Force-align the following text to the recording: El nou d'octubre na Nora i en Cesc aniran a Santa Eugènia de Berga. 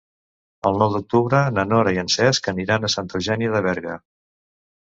El 0.69 0.79
nou 0.83 0.93
d'octubre 0.95 1.41
na 1.57 1.67
Nora 1.73 1.93
i 1.97 2.01
en 2.05 2.11
Cesc 2.15 2.51
aniran 2.53 2.89
a 2.89 2.91
Santa 2.97 3.21
Eugènia 3.21 3.55
de 3.59 3.63
Berga. 3.71 4.03